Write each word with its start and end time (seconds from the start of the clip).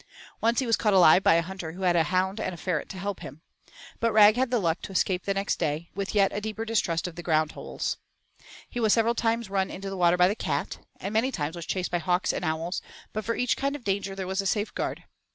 Once 0.41 0.57
he 0.57 0.65
was 0.65 0.75
caught 0.77 0.95
alive 0.95 1.21
by 1.21 1.35
a 1.35 1.43
hunter 1.43 1.73
who 1.73 1.83
had 1.83 1.95
a 1.95 2.01
hound 2.05 2.39
and 2.39 2.55
a 2.55 2.57
ferret 2.57 2.89
to 2.89 2.97
help 2.97 3.19
him. 3.19 3.41
But 3.99 4.11
Rag 4.11 4.35
had 4.35 4.49
the 4.49 4.57
luck 4.57 4.81
to 4.81 4.91
escape 4.91 5.27
next 5.27 5.57
day, 5.57 5.91
with 5.93 6.13
a 6.15 6.15
yet 6.15 6.41
deeper 6.41 6.65
distrust 6.65 7.07
of 7.07 7.13
ground 7.21 7.51
holes. 7.51 7.97
He 8.67 8.79
was 8.79 8.93
several 8.93 9.13
times 9.13 9.47
run 9.51 9.69
into 9.69 9.91
the 9.91 9.97
water 9.97 10.17
by 10.17 10.27
the 10.27 10.33
cat, 10.33 10.79
and 10.99 11.13
many 11.13 11.31
times 11.31 11.55
was 11.55 11.67
chased 11.67 11.91
by 11.91 11.99
hawks 11.99 12.33
and 12.33 12.43
owls, 12.43 12.81
but 13.13 13.23
for 13.23 13.35
each 13.35 13.55
kind 13.55 13.75
of 13.75 13.83
danger 13.83 14.15
there 14.15 14.25
was 14.25 14.41
a 14.41 14.47
safeguard. 14.47 15.03